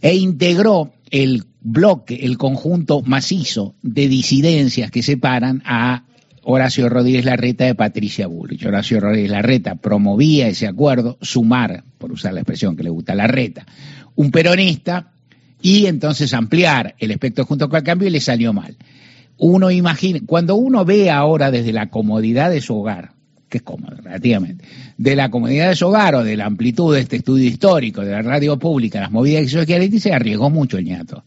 e 0.00 0.16
integró 0.16 0.92
el 1.10 1.44
bloque, 1.60 2.20
el 2.22 2.38
conjunto 2.38 3.02
macizo 3.02 3.74
de 3.82 4.08
disidencias 4.08 4.90
que 4.90 5.02
separan 5.02 5.62
a 5.64 6.04
Horacio 6.42 6.88
Rodríguez 6.88 7.24
Larreta 7.24 7.66
de 7.66 7.74
Patricia 7.74 8.26
Bullrich. 8.26 8.64
Horacio 8.64 9.00
Rodríguez 9.00 9.30
Larreta 9.30 9.74
promovía 9.74 10.48
ese 10.48 10.66
acuerdo, 10.66 11.18
sumar, 11.20 11.84
por 11.98 12.10
usar 12.10 12.32
la 12.32 12.40
expresión 12.40 12.74
que 12.74 12.84
le 12.84 12.90
gusta 12.90 13.12
a 13.12 13.16
Larreta, 13.16 13.66
un 14.14 14.30
peronista 14.30 15.12
y 15.60 15.86
entonces 15.86 16.34
ampliar 16.34 16.94
el 16.98 17.10
espectro 17.10 17.44
junto 17.44 17.68
con 17.68 17.78
el 17.78 17.84
cambio 17.84 18.08
y 18.08 18.10
le 18.10 18.20
salió 18.20 18.52
mal. 18.52 18.76
Uno 19.36 19.70
imagina, 19.70 20.20
cuando 20.26 20.56
uno 20.56 20.84
ve 20.84 21.10
ahora 21.10 21.50
desde 21.50 21.72
la 21.72 21.90
comodidad 21.90 22.50
de 22.50 22.60
su 22.60 22.76
hogar, 22.76 23.12
que 23.48 23.58
es 23.58 23.62
cómodo 23.62 23.96
relativamente, 23.96 24.64
de 24.96 25.16
la 25.16 25.30
comodidad 25.30 25.68
de 25.68 25.76
su 25.76 25.86
hogar 25.86 26.14
o 26.16 26.24
de 26.24 26.36
la 26.36 26.46
amplitud 26.46 26.94
de 26.94 27.00
este 27.00 27.16
estudio 27.16 27.48
histórico, 27.48 28.02
de 28.02 28.12
la 28.12 28.22
radio 28.22 28.58
pública, 28.58 29.00
las 29.00 29.10
movidas 29.10 29.42
que 29.42 29.90
se 29.90 30.00
se 30.00 30.12
arriesgó 30.12 30.50
mucho 30.50 30.78
el 30.78 30.84
ñato. 30.84 31.24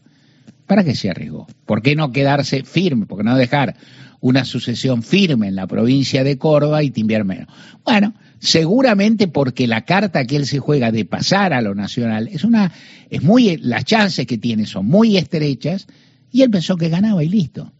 ¿Para 0.66 0.84
qué 0.84 0.94
se 0.94 1.10
arriesgó? 1.10 1.46
¿Por 1.66 1.82
qué 1.82 1.96
no 1.96 2.12
quedarse 2.12 2.62
firme? 2.64 3.06
¿Por 3.06 3.18
qué 3.18 3.24
no 3.24 3.36
dejar 3.36 3.76
una 4.22 4.44
sucesión 4.44 5.02
firme 5.02 5.48
en 5.48 5.56
la 5.56 5.66
provincia 5.66 6.24
de 6.24 6.38
Córdoba 6.38 6.82
y 6.82 6.90
timbiar 6.90 7.24
menos. 7.24 7.48
Bueno, 7.84 8.14
seguramente 8.42 9.28
porque 9.28 9.68
la 9.68 9.84
carta 9.84 10.26
que 10.26 10.34
él 10.34 10.46
se 10.46 10.58
juega 10.58 10.90
de 10.90 11.04
pasar 11.04 11.52
a 11.52 11.62
lo 11.62 11.76
nacional 11.76 12.26
es 12.26 12.42
una, 12.42 12.72
es 13.08 13.22
muy, 13.22 13.56
las 13.58 13.84
chances 13.84 14.26
que 14.26 14.36
tiene 14.36 14.66
son 14.66 14.86
muy 14.86 15.16
estrechas 15.16 15.86
y 16.32 16.42
él 16.42 16.50
pensó 16.50 16.76
que 16.76 16.88
ganaba 16.88 17.22
y 17.22 17.28
listo. 17.28 17.72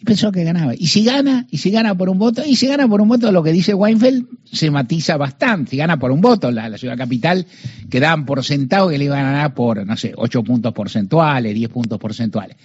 Y 0.00 0.04
pensó 0.04 0.32
que 0.32 0.44
ganaba. 0.44 0.74
Y 0.74 0.86
si 0.86 1.04
gana, 1.04 1.46
y 1.50 1.58
si 1.58 1.70
gana 1.70 1.94
por 1.94 2.08
un 2.08 2.18
voto, 2.18 2.42
y 2.46 2.56
si 2.56 2.66
gana 2.66 2.88
por 2.88 3.00
un 3.02 3.08
voto, 3.08 3.30
lo 3.30 3.42
que 3.42 3.52
dice 3.52 3.74
Weinfeld 3.74 4.26
se 4.44 4.70
matiza 4.70 5.16
bastante. 5.16 5.72
Si 5.72 5.76
gana 5.76 5.98
por 5.98 6.12
un 6.12 6.20
voto, 6.20 6.50
la, 6.50 6.78
ciudad 6.78 6.96
capital 6.96 7.44
quedaban 7.90 8.24
por 8.24 8.44
sentado 8.44 8.88
que 8.88 8.96
le 8.96 9.04
iban 9.04 9.18
a 9.18 9.32
ganar 9.32 9.54
por, 9.54 9.84
no 9.84 9.96
sé, 9.96 10.14
8 10.16 10.44
puntos 10.44 10.72
porcentuales, 10.72 11.52
10 11.52 11.68
puntos 11.68 11.98
porcentuales. 11.98 12.56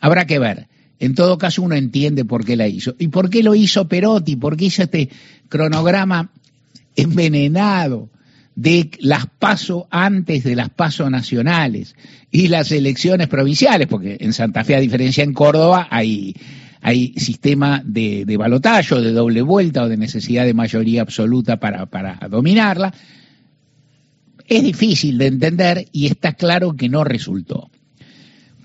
Habrá 0.00 0.26
que 0.26 0.38
ver. 0.38 0.68
En 1.00 1.14
todo 1.14 1.36
caso, 1.36 1.60
uno 1.60 1.74
entiende 1.74 2.24
por 2.24 2.46
qué 2.46 2.56
la 2.56 2.68
hizo. 2.68 2.94
¿Y 2.98 3.08
por 3.08 3.28
qué 3.28 3.42
lo 3.42 3.54
hizo 3.54 3.88
Perotti? 3.88 4.36
¿Por 4.36 4.56
qué 4.56 4.66
hizo 4.66 4.84
este 4.84 5.10
cronograma 5.48 6.30
envenenado 6.96 8.10
de 8.54 8.90
las 9.00 9.26
pasos 9.26 9.84
antes 9.90 10.42
de 10.42 10.56
las 10.56 10.70
pasos 10.70 11.10
nacionales 11.10 11.94
y 12.30 12.48
las 12.48 12.72
elecciones 12.72 13.28
provinciales? 13.28 13.86
Porque 13.86 14.16
en 14.20 14.32
Santa 14.32 14.64
Fe, 14.64 14.76
a 14.76 14.80
diferencia 14.80 15.22
en 15.22 15.34
Córdoba, 15.34 15.88
hay, 15.90 16.34
hay 16.80 17.12
sistema 17.16 17.82
de, 17.84 18.24
de 18.24 18.36
balotaje, 18.36 18.94
de 18.96 19.12
doble 19.12 19.42
vuelta 19.42 19.84
o 19.84 19.88
de 19.88 19.96
necesidad 19.96 20.44
de 20.44 20.54
mayoría 20.54 21.02
absoluta 21.02 21.58
para, 21.58 21.86
para 21.86 22.18
dominarla. 22.28 22.92
Es 24.48 24.62
difícil 24.62 25.18
de 25.18 25.26
entender 25.26 25.88
y 25.92 26.06
está 26.06 26.32
claro 26.32 26.76
que 26.76 26.88
no 26.88 27.04
resultó. 27.04 27.70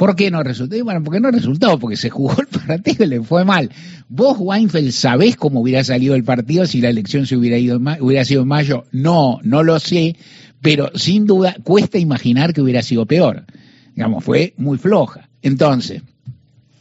¿Por 0.01 0.15
qué 0.15 0.31
no 0.31 0.41
resultó? 0.41 0.83
Bueno, 0.83 1.03
porque 1.03 1.19
no 1.19 1.29
resultó, 1.29 1.77
porque 1.77 1.95
se 1.95 2.09
jugó 2.09 2.35
el 2.39 2.47
partido 2.47 3.03
y 3.03 3.07
le 3.07 3.21
fue 3.21 3.45
mal. 3.45 3.69
¿Vos, 4.09 4.35
Weinfeld, 4.39 4.91
sabés 4.93 5.35
cómo 5.35 5.61
hubiera 5.61 5.83
salido 5.83 6.15
el 6.15 6.23
partido 6.23 6.65
si 6.65 6.81
la 6.81 6.89
elección 6.89 7.27
se 7.27 7.37
hubiera, 7.37 7.59
ido 7.59 7.79
hubiera 7.99 8.25
sido 8.25 8.41
en 8.41 8.47
mayo? 8.47 8.85
No, 8.91 9.39
no 9.43 9.61
lo 9.61 9.79
sé, 9.79 10.15
pero 10.59 10.89
sin 10.95 11.27
duda 11.27 11.55
cuesta 11.61 11.99
imaginar 11.99 12.51
que 12.51 12.63
hubiera 12.63 12.81
sido 12.81 13.05
peor. 13.05 13.45
Digamos, 13.93 14.23
fue 14.23 14.55
muy 14.57 14.79
floja. 14.79 15.29
Entonces, 15.43 16.01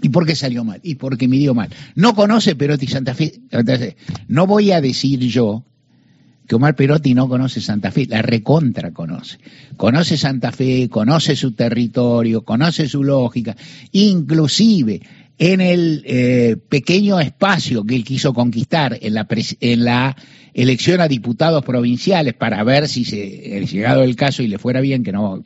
¿y 0.01 0.09
por 0.09 0.25
qué 0.25 0.35
salió 0.35 0.65
mal? 0.65 0.81
Y 0.83 0.95
porque 0.95 1.29
midió 1.29 1.53
mal. 1.53 1.69
No 1.97 2.15
conoce 2.15 2.57
Perotti 2.57 2.87
Santa 2.87 3.13
Fe. 3.13 3.39
No 4.29 4.47
voy 4.47 4.73
a 4.73 4.81
decir 4.81 5.21
yo 5.21 5.63
que 6.51 6.57
Omar 6.57 6.75
Perotti 6.75 7.15
no 7.15 7.29
conoce 7.29 7.61
Santa 7.61 7.93
Fe, 7.93 8.07
la 8.09 8.23
recontra 8.23 8.91
conoce. 8.91 9.39
Conoce 9.77 10.17
Santa 10.17 10.51
Fe, 10.51 10.89
conoce 10.89 11.37
su 11.37 11.53
territorio, 11.53 12.43
conoce 12.43 12.89
su 12.89 13.05
lógica, 13.05 13.57
inclusive 13.93 15.01
en 15.39 15.61
el 15.61 16.03
eh, 16.05 16.57
pequeño 16.69 17.21
espacio 17.21 17.85
que 17.85 17.95
él 17.95 18.03
quiso 18.03 18.35
conquistar 18.35 18.99
en 19.01 19.15
la, 19.85 20.17
elección 20.53 21.01
a 21.01 21.07
diputados 21.07 21.65
provinciales 21.65 22.35
para 22.35 22.65
ver 22.65 22.89
si 22.89 23.05
se, 23.05 23.57
el 23.57 23.69
llegado 23.69 24.03
el 24.03 24.17
caso 24.17 24.43
y 24.43 24.49
le 24.49 24.59
fuera 24.59 24.81
bien, 24.81 25.05
que 25.05 25.13
no, 25.13 25.45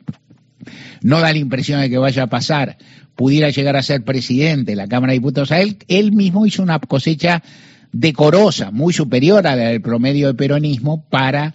no 1.03 1.19
da 1.19 1.31
la 1.31 1.37
impresión 1.37 1.81
de 1.81 1.89
que 1.91 1.99
vaya 1.99 2.23
a 2.23 2.29
pasar, 2.29 2.77
pudiera 3.13 3.51
llegar 3.51 3.75
a 3.75 3.83
ser 3.83 4.03
presidente 4.03 4.71
de 4.71 4.75
la 4.75 4.87
Cámara 4.87 5.13
de 5.13 5.19
Diputados, 5.19 5.51
él, 5.51 5.77
él 5.87 6.13
mismo 6.13 6.47
hizo 6.47 6.63
una 6.63 6.79
cosecha 6.79 7.43
decorosa, 7.91 8.71
muy 8.71 8.93
superior 8.93 9.47
a 9.47 9.55
la 9.55 9.69
del 9.69 9.81
promedio 9.81 10.27
de 10.27 10.33
peronismo 10.33 11.05
para 11.09 11.53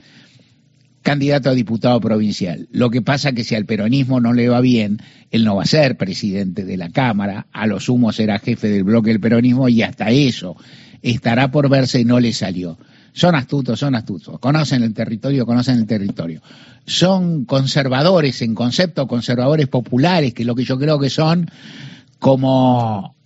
candidato 1.02 1.50
a 1.50 1.54
diputado 1.54 2.00
provincial. 2.00 2.68
Lo 2.72 2.90
que 2.90 3.02
pasa 3.02 3.32
que 3.32 3.44
si 3.44 3.54
al 3.54 3.64
peronismo 3.64 4.20
no 4.20 4.32
le 4.32 4.48
va 4.48 4.60
bien, 4.60 4.98
él 5.30 5.44
no 5.44 5.56
va 5.56 5.62
a 5.62 5.66
ser 5.66 5.96
presidente 5.96 6.64
de 6.64 6.76
la 6.76 6.90
Cámara, 6.90 7.46
a 7.52 7.66
lo 7.66 7.80
sumo 7.80 8.12
será 8.12 8.38
jefe 8.38 8.68
del 8.68 8.84
bloque 8.84 9.10
del 9.10 9.20
peronismo 9.20 9.68
y 9.68 9.82
hasta 9.82 10.10
eso 10.10 10.56
estará 11.02 11.50
por 11.50 11.68
verse 11.68 12.00
y 12.00 12.04
no 12.04 12.20
le 12.20 12.32
salió. 12.32 12.78
Son 13.12 13.34
astutos, 13.34 13.80
son 13.80 13.94
astutos, 13.94 14.38
conocen 14.38 14.82
el 14.82 14.94
territorio, 14.94 15.46
conocen 15.46 15.78
el 15.78 15.86
territorio. 15.86 16.42
Son 16.86 17.44
conservadores 17.44 18.40
en 18.42 18.54
concepto, 18.54 19.08
conservadores 19.08 19.66
populares, 19.68 20.32
que 20.32 20.44
lo 20.44 20.54
que 20.54 20.64
yo 20.64 20.78
creo 20.78 20.98
que 20.98 21.10
son 21.10 21.50
como 22.18 23.16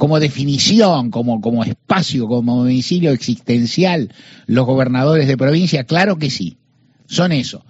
como 0.00 0.18
definición, 0.18 1.10
como, 1.10 1.42
como 1.42 1.62
espacio, 1.62 2.26
como 2.26 2.56
domicilio 2.60 3.10
existencial, 3.10 4.10
los 4.46 4.64
gobernadores 4.64 5.28
de 5.28 5.36
provincia, 5.36 5.84
claro 5.84 6.16
que 6.16 6.30
sí, 6.30 6.56
son 7.04 7.32
eso. 7.32 7.66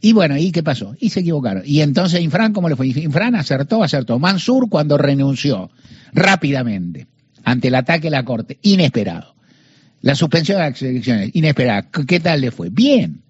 Y 0.00 0.14
bueno, 0.14 0.38
¿y 0.38 0.52
qué 0.52 0.62
pasó? 0.62 0.96
Y 0.98 1.10
se 1.10 1.20
equivocaron. 1.20 1.64
Y 1.66 1.82
entonces 1.82 2.22
Infran, 2.22 2.54
¿cómo 2.54 2.70
le 2.70 2.76
fue? 2.76 2.86
Infran 2.86 3.34
acertó, 3.34 3.82
acertó. 3.82 4.18
Mansur 4.18 4.70
cuando 4.70 4.96
renunció 4.96 5.70
rápidamente 6.14 7.08
ante 7.44 7.68
el 7.68 7.74
ataque 7.74 8.04
de 8.04 8.12
la 8.12 8.24
Corte, 8.24 8.58
inesperado. 8.62 9.34
La 10.00 10.14
suspensión 10.14 10.56
de 10.56 10.70
las 10.70 10.80
elecciones, 10.80 11.30
inesperada. 11.34 11.90
¿Qué 11.90 12.20
tal 12.20 12.40
le 12.40 12.52
fue? 12.52 12.70
Bien. 12.70 13.20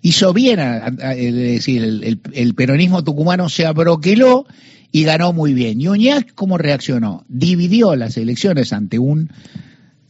Hizo 0.00 0.32
bien, 0.32 0.58
es 0.58 1.34
decir, 1.34 1.84
el, 1.84 2.20
el 2.32 2.54
peronismo 2.54 3.04
tucumano 3.04 3.50
se 3.50 3.66
abroqueló 3.66 4.46
y 4.92 5.04
ganó 5.04 5.32
muy 5.32 5.54
bien. 5.54 5.80
Y 5.80 5.88
Uñac, 5.88 6.34
¿cómo 6.34 6.58
reaccionó? 6.58 7.24
Dividió 7.28 7.96
las 7.96 8.16
elecciones 8.16 8.72
ante 8.72 8.98
un 8.98 9.30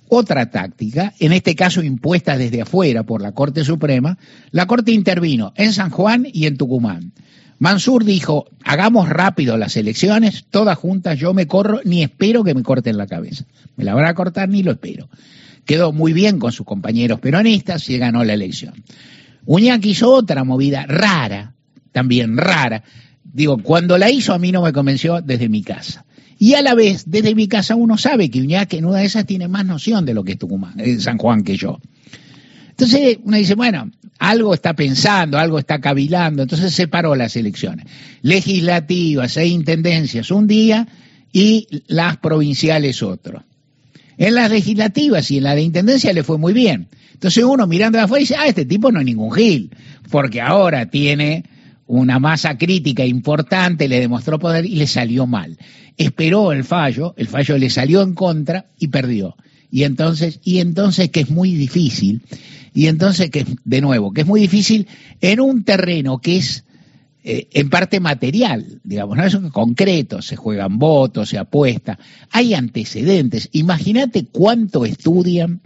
otra 0.09 0.51
táctica, 0.51 1.15
en 1.21 1.33
este 1.33 1.55
caso 1.55 1.83
impuesta 1.83 2.37
desde 2.37 2.63
afuera 2.63 3.05
por 3.05 3.23
la 3.23 3.33
Corte 3.33 3.65
Suprema. 3.65 4.19
La 4.51 4.67
Corte 4.67 4.91
intervino 4.91 5.53
en 5.57 5.73
San 5.73 5.91
Juan 5.91 6.27
y 6.31 6.47
en 6.47 6.57
Tucumán. 6.57 7.13
Mansur 7.61 8.05
dijo, 8.05 8.47
hagamos 8.65 9.09
rápido 9.09 9.57
las 9.57 9.77
elecciones, 9.77 10.47
todas 10.51 10.77
juntas, 10.79 11.19
yo 11.19 11.35
me 11.35 11.47
corro, 11.47 11.81
ni 11.85 12.03
espero 12.03 12.43
que 12.43 12.55
me 12.55 12.63
corten 12.63 12.97
la 12.97 13.07
cabeza. 13.07 13.45
Me 13.77 13.85
la 13.85 13.95
van 13.95 14.07
a 14.07 14.15
cortar, 14.15 14.49
ni 14.49 14.63
lo 14.63 14.73
espero. 14.73 15.09
Quedó 15.65 15.93
muy 15.93 16.13
bien 16.13 16.39
con 16.39 16.53
sus 16.53 16.67
compañeros 16.67 17.21
peronistas 17.21 17.89
y 17.91 17.99
ganó 17.99 18.25
la 18.25 18.33
elección. 18.33 18.83
Uñac 19.45 19.85
hizo 19.85 20.13
otra 20.13 20.43
movida 20.43 20.87
rara, 20.87 21.55
también 21.93 22.37
rara, 22.37 22.83
Digo, 23.33 23.59
cuando 23.59 23.99
la 23.99 24.11
hizo 24.11 24.33
a 24.33 24.39
mí 24.39 24.53
no 24.53 24.63
me 24.63 24.73
convenció 24.73 25.21
desde 25.21 25.49
mi 25.49 25.63
casa. 25.63 26.05
Y 26.39 26.55
a 26.55 26.63
la 26.63 26.75
vez, 26.75 27.05
desde 27.07 27.35
mi 27.35 27.49
casa 27.49 27.77
uno 27.77 27.99
sabe 27.99 28.31
que 28.31 28.41
Uñac 28.41 28.73
en 28.75 28.87
una 28.87 28.99
de 28.99 29.05
esas 29.05 29.27
tiene 29.27 29.47
más 29.47 29.67
noción 29.67 30.07
de 30.07 30.15
lo 30.15 30.25
que 30.25 30.33
es 30.33 30.39
Tucumán, 30.39 30.81
eh, 30.81 30.99
San 30.99 31.19
Juan 31.19 31.45
que 31.45 31.57
yo. 31.57 31.79
Entonces 32.71 33.19
uno 33.23 33.37
dice, 33.37 33.55
bueno, 33.55 33.91
algo 34.19 34.55
está 34.55 34.75
pensando, 34.75 35.39
algo 35.39 35.59
está 35.59 35.81
cavilando, 35.81 36.43
entonces 36.43 36.73
separó 36.73 37.15
las 37.15 37.37
elecciones. 37.37 37.87
Legislativas 38.23 39.37
e 39.37 39.47
intendencias 39.49 40.31
un 40.31 40.47
día 40.47 40.89
y 41.31 41.67
las 41.89 42.17
provinciales 42.17 43.03
otro. 43.03 43.45
En 44.17 44.35
las 44.35 44.51
legislativas 44.51 45.31
y 45.31 45.39
en 45.39 45.45
la 45.45 45.55
de 45.55 45.63
intendencia 45.63 46.13
le 46.13 46.23
fue 46.23 46.39
muy 46.39 46.55
bien. 46.55 46.89
Entonces 47.13 47.45
uno 47.45 47.67
mirando 47.67 47.99
de 47.99 48.05
afuera 48.05 48.21
dice, 48.21 48.37
ah, 48.39 48.47
este 48.47 48.65
tipo 48.65 48.91
no 48.91 49.01
es 49.01 49.05
ningún 49.05 49.31
gil, 49.31 49.77
porque 50.11 50.41
ahora 50.41 50.87
tiene 50.87 51.45
una 51.91 52.21
masa 52.21 52.57
crítica 52.57 53.05
importante, 53.05 53.89
le 53.89 53.99
demostró 53.99 54.39
poder 54.39 54.65
y 54.65 54.77
le 54.77 54.87
salió 54.87 55.27
mal. 55.27 55.59
Esperó 55.97 56.53
el 56.53 56.63
fallo, 56.63 57.15
el 57.17 57.27
fallo 57.27 57.59
le 57.59 57.69
salió 57.69 58.03
en 58.03 58.15
contra 58.15 58.67
y 58.79 58.89
perdió. 58.89 59.35
Y 59.73 59.83
entonces, 59.83 60.39
y 60.45 60.61
entonces 60.61 61.11
que 61.11 61.21
es 61.21 61.31
muy 61.31 61.53
difícil, 61.55 62.23
y 62.73 62.87
entonces 62.87 63.31
que, 63.31 63.45
de 63.65 63.81
nuevo, 63.81 64.13
que 64.13 64.21
es 64.21 64.27
muy 64.27 64.41
difícil 64.41 64.87
en 65.21 65.41
un 65.41 65.65
terreno 65.65 66.21
que 66.21 66.37
es 66.37 66.65
eh, 67.25 67.49
en 67.55 67.69
parte 67.71 67.99
material, 67.99 68.81
digamos, 68.85 69.17
no 69.17 69.25
es 69.25 69.37
concreto, 69.51 70.23
se 70.23 70.37
juegan 70.37 70.79
votos, 70.79 71.31
se 71.31 71.39
apuesta, 71.39 71.99
hay 72.31 72.55
antecedentes. 72.55 73.49
Imagínate 73.51 74.27
cuánto 74.27 74.87
estudian 74.87 75.61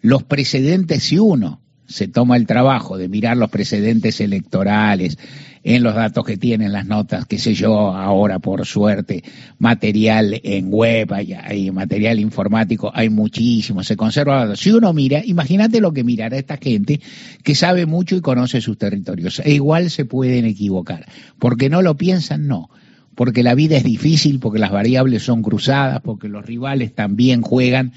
los 0.00 0.24
precedentes 0.24 1.04
si 1.04 1.18
uno 1.18 1.60
se 1.86 2.06
toma 2.06 2.36
el 2.36 2.46
trabajo 2.46 2.98
de 2.98 3.08
mirar 3.08 3.36
los 3.36 3.48
precedentes 3.48 4.20
electorales 4.20 5.18
en 5.62 5.82
los 5.82 5.94
datos 5.94 6.24
que 6.24 6.36
tienen 6.36 6.72
las 6.72 6.86
notas, 6.86 7.26
qué 7.26 7.38
sé 7.38 7.54
yo, 7.54 7.94
ahora 7.94 8.38
por 8.38 8.64
suerte, 8.66 9.22
material 9.58 10.40
en 10.42 10.70
web, 10.70 11.12
hay, 11.12 11.70
material 11.70 12.20
informático, 12.20 12.90
hay 12.94 13.10
muchísimo, 13.10 13.82
se 13.82 13.96
conserva. 13.96 14.56
Si 14.56 14.70
uno 14.70 14.92
mira, 14.92 15.22
imagínate 15.24 15.80
lo 15.80 15.92
que 15.92 16.04
mirará 16.04 16.36
esta 16.36 16.56
gente 16.56 17.00
que 17.42 17.54
sabe 17.54 17.86
mucho 17.86 18.16
y 18.16 18.20
conoce 18.20 18.60
sus 18.60 18.78
territorios. 18.78 19.40
E 19.44 19.52
igual 19.52 19.90
se 19.90 20.04
pueden 20.04 20.44
equivocar, 20.44 21.06
porque 21.38 21.68
no 21.68 21.82
lo 21.82 21.96
piensan, 21.96 22.46
no 22.46 22.70
porque 23.14 23.42
la 23.42 23.56
vida 23.56 23.76
es 23.76 23.82
difícil, 23.82 24.38
porque 24.38 24.60
las 24.60 24.70
variables 24.70 25.24
son 25.24 25.42
cruzadas, 25.42 26.00
porque 26.02 26.28
los 26.28 26.46
rivales 26.46 26.94
también 26.94 27.42
juegan 27.42 27.92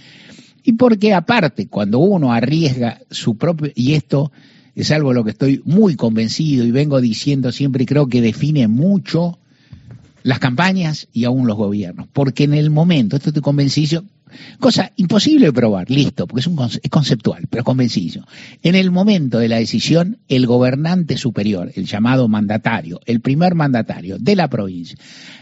y 0.64 0.74
porque 0.74 1.14
aparte, 1.14 1.68
cuando 1.68 2.00
uno 2.00 2.34
arriesga 2.34 3.02
su 3.10 3.38
propio, 3.38 3.72
y 3.76 3.94
esto 3.94 4.32
es 4.76 4.92
algo 4.92 5.10
de 5.10 5.16
lo 5.16 5.24
que 5.24 5.32
estoy 5.32 5.62
muy 5.66 5.96
convencido 5.96 6.66
y 6.66 6.72
vengo 6.72 7.02
diciendo 7.02 7.52
siempre 7.52 7.84
y 7.84 7.86
creo 7.86 8.08
que 8.08 8.22
define 8.22 8.68
mucho 8.68 9.40
las 10.24 10.40
campañas 10.40 11.08
y 11.12 11.26
aún 11.26 11.48
los 11.48 11.58
gobiernos, 11.58 12.08
porque 12.14 12.44
en 12.44 12.54
el 12.54 12.70
momento, 12.70 13.16
esto 13.16 13.30
estoy 13.30 13.42
convencido, 13.42 14.04
cosa 14.60 14.92
imposible 14.96 15.48
de 15.48 15.54
probar, 15.54 15.90
listo, 15.90 16.28
porque 16.28 16.42
es, 16.42 16.48
un, 16.48 16.60
es 16.62 16.90
conceptual, 16.90 17.48
pero 17.50 17.64
convencido. 17.64 18.26
En 18.62 18.76
el 18.76 18.92
momento 18.92 19.40
de 19.40 19.50
la 19.50 19.58
decisión, 19.58 20.20
el 20.28 20.46
gobernante 20.46 21.18
superior, 21.18 21.72
el 21.76 21.86
llamado 21.86 22.28
mandatario, 22.28 23.02
el 23.06 23.22
primer 23.22 23.56
mandatario 23.56 24.18
de 24.20 24.36
la 24.36 24.48
provincia, 24.48 24.98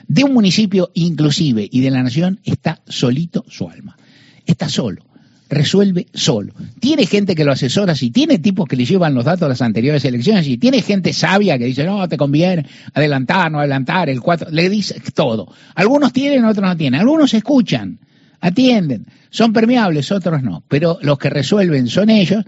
de 0.08 0.24
un 0.24 0.34
municipio 0.34 0.92
inclusive 0.94 1.68
y 1.70 1.82
de 1.82 1.92
la 1.92 2.02
nación, 2.02 2.40
está 2.44 2.82
solito 2.88 3.46
su 3.50 3.70
alma, 3.70 3.98
está 4.46 4.70
solo 4.70 5.09
resuelve 5.50 6.08
solo. 6.14 6.54
Tiene 6.80 7.06
gente 7.06 7.36
que 7.36 7.44
lo 7.44 7.52
asesora, 7.52 7.96
si 7.96 8.12
tiene 8.12 8.40
tipos 8.40 8.68
que 8.68 8.76
le 8.76 8.86
llevan 8.86 9.14
los 9.14 9.26
datos 9.26 9.42
de 9.42 9.50
las 9.50 9.62
anteriores 9.62 10.06
elecciones, 10.06 10.48
y 10.48 10.58
tiene 10.58 10.82
gente 10.82 11.12
sabia 11.12 11.58
que 11.58 11.66
dice, 11.66 11.84
no, 11.84 12.08
te 12.08 12.18
conviene 12.18 12.66
adelantar, 12.94 13.52
no 13.52 13.60
adelantar, 13.60 14.10
el 14.10 14.22
cuatro, 14.22 14.50
le 14.52 14.70
dice 14.70 15.02
todo. 15.14 15.52
Algunos 15.76 16.14
tienen, 16.14 16.46
otros 16.46 16.68
no 16.68 16.78
tienen. 16.78 17.00
Algunos 17.00 17.34
escuchan, 17.34 18.00
atienden, 18.40 19.08
son 19.30 19.52
permeables, 19.52 20.12
otros 20.12 20.44
no. 20.44 20.64
Pero 20.68 21.00
los 21.02 21.18
que 21.18 21.30
resuelven 21.30 21.88
son 21.88 22.10
ellos, 22.10 22.46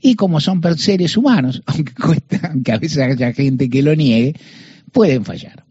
y 0.00 0.14
como 0.14 0.40
son 0.40 0.60
seres 0.76 1.16
humanos, 1.16 1.62
aunque 1.66 1.94
cuesta, 1.94 2.50
aunque 2.50 2.72
a 2.72 2.78
veces 2.78 2.98
haya 2.98 3.32
gente 3.32 3.70
que 3.70 3.82
lo 3.82 3.94
niegue, 3.94 4.34
pueden 4.92 5.24
fallar. 5.24 5.64